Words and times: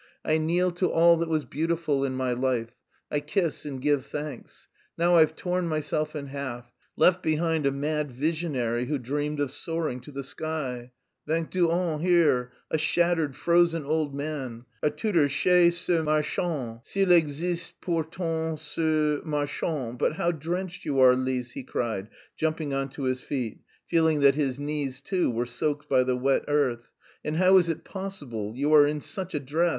"I 0.25 0.39
kneel 0.39 0.71
to 0.71 0.89
all 0.89 1.17
that 1.17 1.29
was 1.29 1.45
beautiful 1.45 2.03
in 2.03 2.15
my 2.15 2.33
life. 2.33 2.71
I 3.11 3.19
kiss 3.19 3.65
and 3.67 3.79
give 3.79 4.03
thanks! 4.03 4.67
Now 4.97 5.17
I've 5.17 5.35
torn 5.35 5.67
myself 5.67 6.15
in 6.15 6.25
half; 6.29 6.73
left 6.97 7.21
behind 7.21 7.67
a 7.67 7.71
mad 7.71 8.11
visionary 8.11 8.85
who 8.85 8.97
dreamed 8.97 9.39
of 9.39 9.51
soaring 9.51 9.99
to 9.99 10.11
the 10.11 10.23
sky. 10.23 10.91
Vingt 11.27 11.51
deux 11.51 11.69
ans, 11.69 12.01
here. 12.01 12.51
A 12.71 12.79
shattered, 12.79 13.35
frozen 13.35 13.85
old 13.85 14.15
man. 14.15 14.65
A 14.81 14.89
tutor 14.89 15.27
chez 15.29 15.69
ce 15.77 16.01
marchand, 16.03 16.79
s'il 16.83 17.11
existe 17.11 17.79
pourtant 17.79 18.57
ce 18.57 19.21
marchand.... 19.23 19.99
But 19.99 20.13
how 20.13 20.31
drenched 20.31 20.83
you 20.83 20.99
are, 20.99 21.15
Lise!" 21.15 21.51
he 21.51 21.61
cried, 21.61 22.09
jumping 22.35 22.73
on 22.73 22.89
to 22.97 23.03
his 23.03 23.21
feet, 23.21 23.59
feeling 23.85 24.21
that 24.21 24.33
his 24.33 24.57
knees 24.59 24.99
too 24.99 25.29
were 25.29 25.45
soaked 25.45 25.87
by 25.87 26.03
the 26.03 26.17
wet 26.17 26.45
earth. 26.47 26.91
"And 27.23 27.35
how 27.37 27.57
is 27.57 27.69
it 27.69 27.83
possible... 27.83 28.53
you 28.55 28.73
are 28.73 28.87
in 28.87 28.99
such 28.99 29.35
a 29.35 29.39
dress... 29.39 29.69